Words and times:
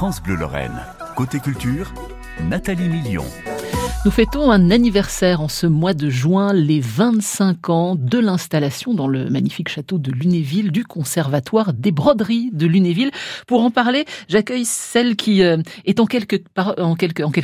France 0.00 0.22
Bleu 0.22 0.34
Lorraine. 0.34 0.80
Côté 1.14 1.40
culture, 1.40 1.92
Nathalie 2.48 2.88
Million. 2.88 3.26
Nous 4.06 4.10
fêtons 4.10 4.50
un 4.50 4.70
anniversaire 4.70 5.42
en 5.42 5.48
ce 5.48 5.66
mois 5.66 5.92
de 5.92 6.08
juin, 6.08 6.54
les 6.54 6.80
25 6.80 7.68
ans 7.68 7.96
de 7.96 8.18
l'installation 8.18 8.94
dans 8.94 9.08
le 9.08 9.28
magnifique 9.28 9.68
château 9.68 9.98
de 9.98 10.10
Lunéville 10.10 10.72
du 10.72 10.86
Conservatoire 10.86 11.74
des 11.74 11.92
Broderies 11.92 12.48
de 12.54 12.66
Lunéville. 12.66 13.10
Pour 13.46 13.62
en 13.62 13.70
parler, 13.70 14.06
j'accueille 14.26 14.64
celle 14.64 15.16
qui 15.16 15.42
euh, 15.42 15.58
est 15.84 16.00
en 16.00 16.06
quelque, 16.06 16.38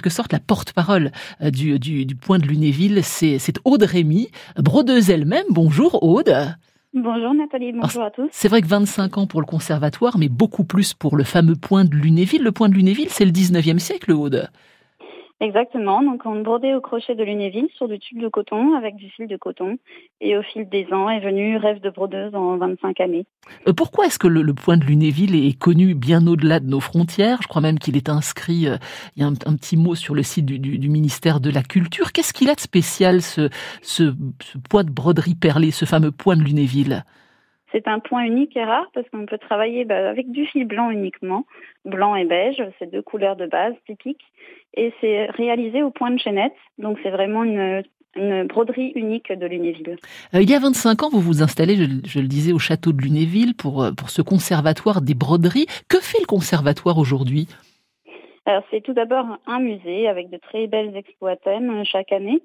sorte 0.09 0.33
la 0.33 0.41
porte-parole 0.41 1.13
euh, 1.43 1.51
du, 1.51 1.79
du, 1.79 2.07
du 2.07 2.17
point 2.17 2.39
de 2.39 2.47
Lunéville. 2.47 3.05
C'est 3.05 3.39
Aude 3.67 3.83
Rémy, 3.83 4.31
brodeuse 4.57 5.11
elle-même. 5.11 5.45
Bonjour 5.51 6.03
Aude. 6.03 6.57
Bonjour 6.99 7.35
Nathalie, 7.35 7.73
bonjour 7.73 8.05
à 8.05 8.11
tous. 8.11 8.31
C'est 8.33 8.49
vrai 8.49 8.63
que 8.63 8.67
25 8.69 9.19
ans 9.19 9.27
pour 9.27 9.43
le 9.43 9.47
conservatoire, 9.47 10.17
mais 10.17 10.31
beaucoup 10.31 10.65
plus 10.65 10.95
pour 10.95 11.15
le 11.15 11.25
fameux 11.25 11.55
point 11.55 11.85
de 11.85 11.95
Lunéville. 11.95 12.43
Le 12.43 12.53
point 12.53 12.71
de 12.71 12.75
Lunéville, 12.75 13.11
c'est 13.11 13.27
le 13.27 13.33
19e 13.33 13.79
siècle, 13.79 14.13
Aude. 14.13 14.49
Exactement. 15.41 16.03
Donc, 16.03 16.23
on 16.25 16.41
brodait 16.41 16.73
au 16.73 16.81
crochet 16.81 17.15
de 17.15 17.23
Lunéville 17.23 17.69
sur 17.77 17.89
du 17.89 17.99
tube 17.99 18.23
de 18.23 18.29
coton 18.29 18.75
avec 18.75 18.97
du 18.97 19.11
fil 19.11 19.27
de 19.27 19.37
coton. 19.37 19.77
Et 20.23 20.37
au 20.37 20.43
fil 20.43 20.67
des 20.67 20.87
ans 20.93 21.11
est 21.11 21.21
venu 21.21 21.59
Rêve 21.59 21.81
de 21.81 21.91
brodeuse 21.91 22.35
en 22.35 22.57
25 22.57 23.01
années. 23.01 23.27
Euh, 23.69 23.75
pourquoi 23.75 24.07
est-ce 24.07 24.19
que 24.19 24.29
le, 24.29 24.55
point 24.55 24.79
de 24.79 24.85
Lunéville 24.85 25.35
est 25.35 25.59
connu 25.59 25.95
bien 25.95 26.27
au-delà 26.27 26.59
de 26.59 26.67
nos 26.67 26.81
frontières? 26.81 27.41
Je 27.43 27.49
crois 27.49 27.61
même 27.61 27.79
qu'il 27.79 27.99
est 27.99 28.09
inscrit, 28.09 28.67
euh, 28.67 28.77
il 29.15 29.23
y 29.23 29.27
a 29.27 29.29
un, 29.29 29.35
petit 29.35 29.77
mot 29.77 29.95
sur 29.95 30.15
le 30.15 30.23
site 30.23 30.47
du, 30.47 30.89
ministère 30.89 31.41
de 31.41 31.51
la 31.51 31.63
Culture. 31.63 32.13
Qu'est-ce 32.13 32.33
qu'il 32.33 32.49
a 32.49 32.55
de 32.55 32.61
spécial, 32.61 33.21
ce, 33.21 33.51
ce, 33.83 34.15
point 34.71 34.85
de 34.85 34.91
broderie 34.91 35.35
perlée, 35.35 35.71
ce 35.71 35.85
fameux 35.85 36.13
point 36.13 36.37
de 36.37 36.43
Lunéville? 36.43 37.05
C'est 37.73 37.89
un 37.89 37.99
point 37.99 38.23
unique 38.23 38.57
et 38.57 38.65
rare 38.65 38.89
parce 38.95 39.09
qu'on 39.11 39.27
peut 39.27 39.39
travailler 39.39 39.85
bah, 39.85 40.09
avec 40.09 40.31
du 40.31 40.47
fil 40.47 40.65
blanc 40.65 40.91
uniquement, 40.91 41.45
blanc 41.85 42.15
et 42.17 42.25
beige, 42.25 42.63
c'est 42.79 42.91
deux 42.91 43.03
couleurs 43.03 43.37
de 43.37 43.47
base 43.47 43.75
typiques, 43.87 44.25
et 44.75 44.93
c'est 45.01 45.27
réalisé 45.27 45.83
au 45.83 45.91
point 45.91 46.11
de 46.11 46.19
chaînette, 46.19 46.55
donc 46.79 46.99
c'est 47.03 47.11
vraiment 47.11 47.45
une, 47.45 47.83
broderie 48.49 48.93
unique 48.95 49.31
de 49.31 49.45
Lunéville. 49.45 49.99
Euh, 50.33 50.41
il 50.41 50.49
y 50.49 50.55
a 50.55 50.59
25 50.59 51.03
ans, 51.03 51.11
vous 51.11 51.21
vous 51.21 51.43
installez, 51.43 51.77
je, 51.77 52.19
le 52.19 52.27
disais, 52.27 52.55
au 52.55 52.59
château 52.59 52.93
de 52.93 53.03
Lunéville 53.03 53.55
pour, 53.55 53.83
euh, 53.83 53.93
pour 53.93 54.09
ce 54.09 54.23
conservatoire 54.23 55.03
des 55.03 55.13
broderies. 55.13 55.67
Que 55.91 56.01
fait 56.01 56.21
le 56.21 56.27
conservatoire 56.27 56.97
aujourd'hui? 56.97 57.47
Alors 58.47 58.63
c'est 58.71 58.81
tout 58.81 58.95
d'abord 58.95 59.27
un 59.47 59.59
musée 59.59 60.09
avec 60.09 60.31
de 60.31 60.39
très 60.39 60.67
belles 60.67 60.97
expos 60.97 61.31
à 61.31 61.37
thème 61.37 61.85
chaque 61.85 62.11
année 62.11 62.41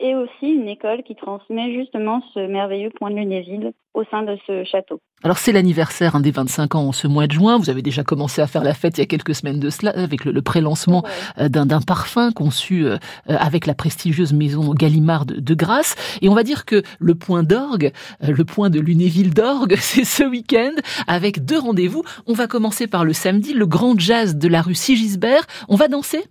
et 0.00 0.14
aussi 0.14 0.46
une 0.46 0.68
école 0.68 1.02
qui 1.02 1.14
transmet 1.14 1.74
justement 1.74 2.22
ce 2.34 2.40
merveilleux 2.46 2.90
point 2.90 3.10
de 3.10 3.16
Lunéville 3.16 3.72
au 3.94 4.04
sein 4.10 4.22
de 4.22 4.36
ce 4.46 4.64
château. 4.64 5.00
Alors 5.24 5.38
c'est 5.38 5.50
l'anniversaire 5.50 6.14
un 6.14 6.20
des 6.20 6.30
25 6.30 6.76
ans 6.76 6.88
en 6.88 6.92
ce 6.92 7.08
mois 7.08 7.26
de 7.26 7.32
juin. 7.32 7.58
Vous 7.58 7.70
avez 7.70 7.82
déjà 7.82 8.04
commencé 8.04 8.40
à 8.40 8.46
faire 8.46 8.62
la 8.62 8.74
fête 8.74 8.96
il 8.98 9.00
y 9.00 9.02
a 9.02 9.06
quelques 9.06 9.34
semaines 9.34 9.58
de 9.58 9.70
cela 9.70 9.90
avec 9.90 10.24
le, 10.24 10.40
pré-lancement 10.40 11.02
euh, 11.38 11.48
d'un 11.48 11.80
parfum 11.80 12.30
conçu 12.30 12.84
euh, 12.84 12.96
euh, 13.28 13.36
avec 13.38 13.66
la 13.66 13.74
prestigieuse 13.74 14.32
maison 14.32 14.72
Gallimard 14.72 15.26
de, 15.26 15.54
Grasse. 15.54 15.96
Et 16.22 16.28
on 16.28 16.34
va 16.34 16.44
dire 16.44 16.64
que 16.64 16.82
le 17.00 17.16
point 17.16 17.42
d'orgue, 17.42 17.90
le 18.20 18.44
point 18.44 18.70
de 18.70 18.78
Lunéville 18.78 19.34
d'orgue, 19.34 19.76
c'est 19.80 20.04
ce 20.04 20.22
week-end 20.22 20.74
avec 21.08 21.44
deux 21.44 21.58
rendez-vous. 21.58 22.04
On 22.26 22.34
va 22.34 22.46
commencer 22.46 22.86
par 22.86 23.04
le 23.04 23.12
samedi, 23.12 23.54
le 23.54 23.66
grand 23.66 23.98
jazz 23.98 24.36
de 24.36 24.46
la 24.46 24.62
rue 24.62 24.76
Sigisbert. 24.76 25.44
On 25.68 25.74
va 25.74 25.88
danser? 25.88 26.24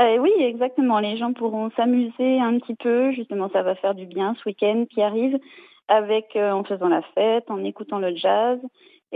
Euh, 0.00 0.18
oui, 0.18 0.32
exactement. 0.38 0.98
Les 0.98 1.16
gens 1.16 1.32
pourront 1.32 1.70
s'amuser 1.76 2.40
un 2.40 2.58
petit 2.58 2.74
peu. 2.74 3.12
Justement, 3.12 3.48
ça 3.52 3.62
va 3.62 3.74
faire 3.76 3.94
du 3.94 4.06
bien 4.06 4.34
ce 4.38 4.48
week-end 4.48 4.84
qui 4.90 5.00
arrive, 5.00 5.38
avec 5.88 6.36
euh, 6.36 6.50
en 6.50 6.64
faisant 6.64 6.88
la 6.88 7.02
fête, 7.14 7.44
en 7.48 7.62
écoutant 7.62 7.98
le 7.98 8.14
jazz. 8.14 8.58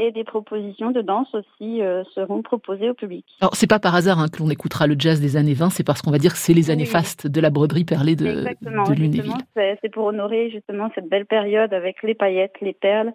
Et 0.01 0.13
des 0.13 0.23
propositions 0.23 0.93
de 0.93 1.01
danse 1.01 1.35
aussi 1.35 1.83
euh, 1.83 2.05
seront 2.15 2.41
proposées 2.43 2.89
au 2.89 2.95
public. 2.95 3.27
Alors, 3.41 3.57
c'est 3.57 3.67
pas 3.67 3.81
par 3.81 3.97
hasard 3.97 4.21
hein, 4.21 4.29
que 4.29 4.41
l'on 4.41 4.49
écoutera 4.49 4.87
le 4.87 4.95
jazz 4.97 5.21
des 5.21 5.37
années 5.37 5.55
20, 5.55 5.71
c'est 5.71 5.83
parce 5.83 6.03
qu'on 6.03 6.13
va 6.13 6.19
dire 6.19 6.35
que 6.35 6.39
c'est 6.39 6.53
les 6.53 6.71
années 6.71 6.85
fastes 6.85 7.27
de 7.27 7.41
la 7.41 7.51
broderie 7.51 7.85
perlée 7.85 8.15
de, 8.15 8.29
Exactement, 8.29 8.85
de 8.85 8.95
Lunéville. 8.95 9.33
C'est 9.57 9.93
pour 9.93 10.05
honorer 10.05 10.51
justement 10.51 10.89
cette 10.95 11.09
belle 11.09 11.27
période 11.27 11.75
avec 11.75 12.01
les 12.05 12.15
paillettes, 12.15 12.55
les 12.61 12.75
perles 12.75 13.13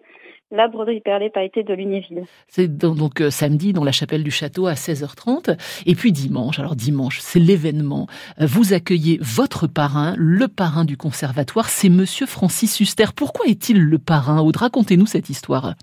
la 0.54 0.68
broderie 0.68 1.02
perlée 1.02 1.30
pailletée 1.30 1.64
de 1.64 1.74
Lunéville. 1.74 2.24
C'est 2.48 2.68
donc 2.68 3.22
euh, 3.22 3.30
samedi 3.30 3.74
dans 3.74 3.84
la 3.84 3.92
chapelle 3.92 4.24
du 4.24 4.32
château 4.32 4.68
à 4.68 4.74
16h30. 4.74 5.58
Et 5.86 5.96
puis 5.96 6.12
dimanche, 6.12 6.60
alors 6.60 6.76
dimanche, 6.76 7.18
c'est 7.20 7.40
l'événement. 7.40 8.08
Euh, 8.40 8.46
vous 8.46 8.74
accueillez 8.74 9.18
votre 9.20 9.68
parrain, 9.68 10.14
le 10.16 10.48
parrain 10.48 10.86
du 10.86 10.96
conservatoire, 10.96 11.70
c'est 11.70 11.90
Monsieur 11.90 12.28
Francis 12.28 12.80
Huster. 12.80 13.06
Pourquoi 13.16 13.48
est-il 13.48 13.84
le 13.84 13.98
parrain 13.98 14.42
Aude, 14.42 14.58
racontez-nous 14.58 15.08
cette 15.08 15.30
histoire. 15.30 15.74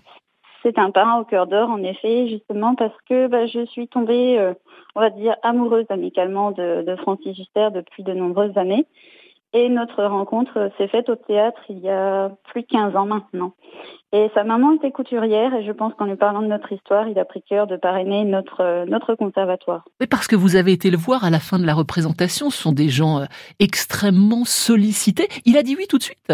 C'est 0.63 0.77
un 0.79 0.91
parrain 0.91 1.19
au 1.19 1.25
cœur 1.25 1.47
d'or, 1.47 1.69
en 1.69 1.83
effet, 1.83 2.29
justement 2.29 2.75
parce 2.75 2.95
que 3.09 3.27
bah, 3.27 3.47
je 3.47 3.65
suis 3.65 3.87
tombée, 3.89 4.39
euh, 4.39 4.53
on 4.95 5.01
va 5.01 5.09
dire, 5.09 5.35
amoureuse 5.43 5.85
amicalement 5.89 6.51
de, 6.51 6.83
de 6.83 6.95
Francis 6.97 7.37
Huster 7.37 7.69
depuis 7.73 8.03
de 8.03 8.13
nombreuses 8.13 8.57
années. 8.57 8.85
Et 9.53 9.67
notre 9.67 10.03
rencontre 10.05 10.71
s'est 10.77 10.87
faite 10.87 11.09
au 11.09 11.15
théâtre 11.15 11.59
il 11.69 11.79
y 11.79 11.89
a 11.89 12.31
plus 12.51 12.61
de 12.61 12.67
15 12.67 12.95
ans 12.95 13.05
maintenant. 13.05 13.53
Et 14.13 14.29
sa 14.33 14.43
maman 14.43 14.73
était 14.73 14.91
couturière 14.91 15.53
et 15.53 15.65
je 15.65 15.71
pense 15.71 15.93
qu'en 15.93 16.05
lui 16.05 16.15
parlant 16.15 16.41
de 16.41 16.47
notre 16.47 16.71
histoire, 16.71 17.07
il 17.07 17.17
a 17.19 17.25
pris 17.25 17.41
cœur 17.41 17.67
de 17.67 17.77
parrainer 17.77 18.23
notre, 18.23 18.85
notre 18.85 19.15
conservatoire. 19.15 19.85
Mais 19.99 20.07
parce 20.07 20.27
que 20.27 20.35
vous 20.35 20.55
avez 20.55 20.71
été 20.71 20.89
le 20.89 20.97
voir 20.97 21.23
à 21.23 21.29
la 21.29 21.39
fin 21.39 21.59
de 21.59 21.65
la 21.65 21.73
représentation, 21.73 22.49
ce 22.49 22.61
sont 22.61 22.71
des 22.71 22.89
gens 22.89 23.19
euh, 23.19 23.25
extrêmement 23.59 24.43
sollicités. 24.45 25.27
Il 25.45 25.57
a 25.57 25.63
dit 25.63 25.75
oui 25.77 25.85
tout 25.87 25.97
de 25.97 26.03
suite 26.03 26.33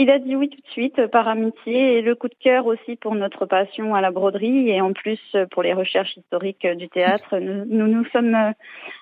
il 0.00 0.10
a 0.10 0.18
dit 0.18 0.34
oui 0.34 0.48
tout 0.48 0.56
de 0.56 0.72
suite 0.72 1.06
par 1.08 1.28
amitié 1.28 1.98
et 1.98 2.02
le 2.02 2.14
coup 2.14 2.28
de 2.28 2.34
cœur 2.40 2.64
aussi 2.64 2.96
pour 2.96 3.14
notre 3.14 3.44
passion 3.44 3.94
à 3.94 4.00
la 4.00 4.10
broderie 4.10 4.70
et 4.70 4.80
en 4.80 4.94
plus 4.94 5.20
pour 5.50 5.62
les 5.62 5.74
recherches 5.74 6.16
historiques 6.16 6.66
du 6.66 6.88
théâtre. 6.88 7.36
Nous 7.38 7.86
nous, 7.86 8.04
sommes 8.06 8.34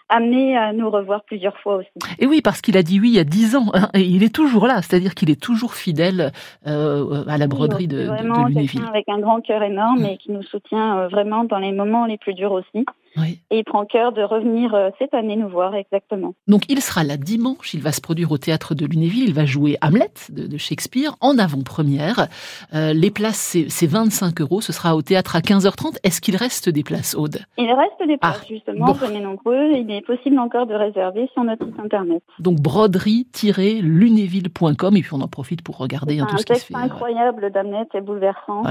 amenés 0.08 0.56
à 0.56 0.72
nous 0.72 0.91
revoir 0.91 1.22
plusieurs 1.22 1.56
fois 1.58 1.76
aussi. 1.76 1.91
Et 2.19 2.26
oui, 2.26 2.41
parce 2.42 2.60
qu'il 2.60 2.76
a 2.76 2.82
dit 2.82 2.98
oui 2.98 3.10
il 3.10 3.16
y 3.16 3.20
a 3.20 3.25
dix 3.25 3.54
ans 3.54 3.66
hein, 3.75 3.88
et 3.94 4.00
il 4.00 4.25
est 4.25 4.34
toujours 4.34 4.66
là, 4.66 4.82
c'est-à-dire 4.82 5.14
qu'il 5.14 5.31
est 5.31 5.41
toujours 5.41 5.75
fidèle 5.75 6.32
euh, 6.66 7.25
à 7.28 7.38
la 7.38 7.47
broderie 7.47 7.87
de, 7.87 8.06
vraiment 8.06 8.44
de, 8.44 8.48
Lunéville. 8.48 8.82
Avec 8.88 9.08
un 9.08 9.20
grand 9.20 9.41
cœur 9.41 9.62
énorme 9.62 10.04
et 10.04 10.16
qui 10.16 10.32
nous 10.32 10.42
soutient 10.42 10.98
euh, 10.98 11.08
vraiment 11.08 11.44
dans 11.44 11.58
les 11.58 11.72
moments 11.72 12.06
les 12.06 12.19
plus 12.19 12.34
durs 12.34 12.53
aussi. 12.53 12.84
Et 13.27 13.59
il 13.59 13.65
prend 13.65 13.84
cœur 13.84 14.12
de 14.12 14.23
revenir 14.23 14.75
euh, 14.75 14.91
cette 14.99 15.12
année 15.15 15.37
nous 15.37 15.49
voir 15.49 15.75
exactement. 15.75 16.34
Donc 16.47 16.62
il 16.69 16.81
sera 16.81 17.03
là 17.05 17.17
dimanche, 17.17 17.75
il 17.75 17.81
va 17.81 17.93
se 17.93 18.01
produire 18.01 18.33
au 18.33 18.39
théâtre 18.39 18.75
de 18.75 18.87
Lunéville, 18.87 19.29
il 19.29 19.34
va 19.34 19.45
jouer 19.45 19.77
Hamlet 19.83 20.11
de, 20.31 20.59
Shakespeare 20.59 21.15
en 21.21 21.39
avant-première. 21.39 22.29
Euh, 22.75 22.93
les 22.93 23.11
places, 23.11 23.56
c'est 23.69 23.87
25 23.87 24.41
euros, 24.41 24.61
ce 24.61 24.73
sera 24.73 24.97
au 24.97 25.03
théâtre 25.03 25.37
à 25.37 25.41
15h30. 25.41 25.99
Est-ce 26.03 26.21
qu'il 26.21 26.34
reste 26.37 26.69
des 26.69 26.83
places, 26.83 27.15
Aude? 27.15 27.39
Il 27.56 27.73
reste 27.73 28.05
des 28.06 28.17
places, 28.17 28.41
ah, 28.43 28.47
justement, 28.49 28.91
venez 28.93 29.21
nombreux. 29.21 29.71
Il 29.73 29.89
est 29.91 30.05
possible 30.05 30.39
encore 30.39 30.67
de 30.67 30.75
réserver 30.75 31.29
sur 31.33 31.45
notre 31.45 31.65
site 31.65 31.79
internet. 31.79 32.23
Donc 32.39 32.61
broderie-lunéville.com 32.61 34.97
et 34.97 35.03
puis 35.03 35.15
on 35.15 35.21
en 35.21 35.29
profite 35.29 35.62
pour 35.62 35.79
regarder 35.79 36.19
un, 36.21 36.27
tout 36.27 36.39
ce 36.39 36.45
qui 36.45 36.56
se 36.56 36.65
fait. 36.65 36.75
Un 36.75 36.83
texte 36.83 36.93
incroyable 36.93 37.53
d'Hamlet, 37.53 37.87
c'est 37.93 38.00
bouleversant. 38.00 38.65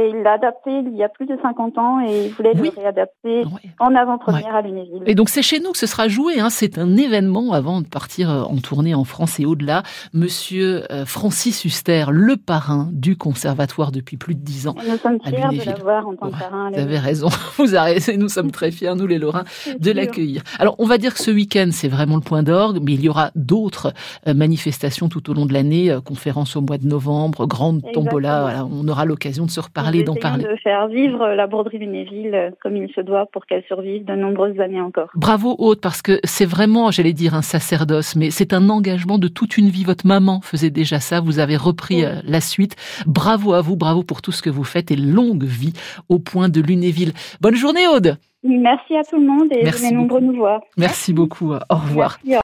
Et 0.00 0.10
il 0.10 0.22
l'a 0.22 0.34
adapté 0.34 0.70
il 0.70 0.96
y 0.96 1.02
a 1.02 1.08
plus 1.08 1.26
de 1.26 1.36
50 1.42 1.76
ans 1.76 2.00
et 2.06 2.26
il 2.26 2.32
voulait 2.32 2.54
le 2.54 2.70
réadapter 2.70 3.42
en 3.80 3.94
avant-première 3.96 4.54
à 4.54 4.62
Lunéville. 4.62 5.02
Et 5.06 5.16
donc 5.16 5.28
c'est 5.28 5.42
chez 5.42 5.58
nous 5.58 5.72
que 5.72 5.78
ce 5.78 5.88
sera 5.88 6.06
joué. 6.06 6.38
Hein. 6.38 6.50
C'est 6.50 6.78
un 6.78 6.96
événement 6.96 7.52
avant 7.52 7.80
de 7.80 7.86
partir 7.88 8.30
euh, 8.30 8.42
en 8.42 8.58
tournée 8.58 8.94
en 8.94 9.02
France 9.02 9.40
et 9.40 9.44
au-delà. 9.44 9.82
Monsieur 10.12 10.84
euh, 10.92 11.04
Francis 11.04 11.64
Huster, 11.64 12.04
le 12.12 12.36
parrain 12.36 12.88
du 12.92 13.16
conservatoire 13.16 13.90
depuis 13.90 14.16
plus 14.16 14.36
de 14.36 14.40
10 14.40 14.68
ans. 14.68 14.76
nous 14.76 14.96
sommes 14.98 15.18
fiers 15.20 15.58
de 15.58 15.66
l'avoir 15.66 16.06
en 16.06 16.14
tant 16.14 16.30
que 16.30 16.38
parrain. 16.38 16.70
Vous 16.70 16.78
avez 16.78 16.98
raison. 16.98 17.28
Vous 17.56 17.64
raison. 17.74 18.12
Nous 18.16 18.28
sommes 18.28 18.52
très 18.52 18.70
fiers, 18.70 18.94
nous 18.94 19.08
les 19.08 19.18
Lorrains, 19.18 19.44
de 19.80 19.90
l'accueillir. 19.90 20.42
Alors 20.60 20.76
on 20.78 20.86
va 20.86 20.98
dire 20.98 21.12
que 21.12 21.20
ce 21.20 21.32
week-end 21.32 21.70
c'est 21.72 21.88
vraiment 21.88 22.14
le 22.14 22.22
point 22.22 22.44
d'orgue, 22.44 22.78
mais 22.84 22.92
il 22.92 23.00
y 23.00 23.08
aura 23.08 23.32
d'autres 23.34 23.92
euh, 24.28 24.34
manifestations 24.34 25.08
tout 25.08 25.28
au 25.28 25.34
long 25.34 25.46
de 25.46 25.52
l'année, 25.52 25.96
conférences 26.04 26.54
au 26.54 26.60
mois 26.60 26.78
de 26.78 26.86
novembre, 26.86 27.46
grande 27.46 27.82
tombola. 27.92 28.64
on 28.70 28.86
aura 28.86 29.04
l'occasion 29.04 29.44
de 29.44 29.50
se 29.50 29.58
reparler, 29.58 29.87
d'en 29.90 30.14
parler. 30.14 30.44
De 30.44 30.56
faire 30.56 30.88
vivre 30.88 31.28
la 31.28 31.46
broderie 31.46 31.78
Lunéville 31.78 32.52
comme 32.60 32.76
il 32.76 32.90
se 32.94 33.00
doit 33.00 33.26
pour 33.26 33.46
qu'elle 33.46 33.64
survive 33.64 34.04
de 34.04 34.14
nombreuses 34.14 34.58
années 34.60 34.80
encore. 34.80 35.08
Bravo 35.14 35.56
Aude, 35.58 35.80
parce 35.80 36.02
que 36.02 36.20
c'est 36.24 36.46
vraiment, 36.46 36.90
j'allais 36.90 37.12
dire, 37.12 37.34
un 37.34 37.42
sacerdoce, 37.42 38.16
mais 38.16 38.30
c'est 38.30 38.52
un 38.52 38.68
engagement 38.68 39.18
de 39.18 39.28
toute 39.28 39.56
une 39.58 39.68
vie. 39.68 39.84
Votre 39.84 40.06
maman 40.06 40.40
faisait 40.40 40.70
déjà 40.70 41.00
ça, 41.00 41.20
vous 41.20 41.38
avez 41.38 41.56
repris 41.56 42.04
euh, 42.04 42.20
la 42.24 42.40
suite. 42.40 42.76
Bravo 43.06 43.52
à 43.52 43.60
vous, 43.60 43.76
bravo 43.76 44.02
pour 44.02 44.22
tout 44.22 44.32
ce 44.32 44.42
que 44.42 44.50
vous 44.50 44.64
faites 44.64 44.90
et 44.90 44.96
longue 44.96 45.44
vie 45.44 45.72
au 46.08 46.18
point 46.18 46.48
de 46.48 46.60
Lunéville. 46.60 47.12
Bonne 47.40 47.54
journée 47.54 47.86
Aude 47.86 48.16
Merci 48.44 48.96
à 48.96 49.02
tout 49.02 49.16
le 49.16 49.26
monde 49.26 49.48
et 49.50 49.68
venez 49.68 49.90
nombreux 49.90 50.20
nous 50.20 50.36
voir. 50.36 50.60
Merci 50.76 51.12
beaucoup, 51.12 51.52
au 51.52 51.74
revoir. 51.74 52.18